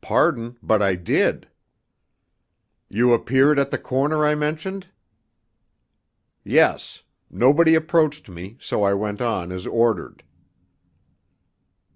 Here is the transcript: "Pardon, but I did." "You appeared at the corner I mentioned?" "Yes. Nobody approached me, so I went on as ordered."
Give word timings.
"Pardon, 0.00 0.56
but 0.64 0.82
I 0.82 0.96
did." 0.96 1.46
"You 2.88 3.12
appeared 3.12 3.56
at 3.56 3.70
the 3.70 3.78
corner 3.78 4.26
I 4.26 4.34
mentioned?" 4.34 4.88
"Yes. 6.42 7.04
Nobody 7.30 7.76
approached 7.76 8.28
me, 8.28 8.58
so 8.60 8.82
I 8.82 8.94
went 8.94 9.22
on 9.22 9.52
as 9.52 9.64
ordered." 9.64 10.24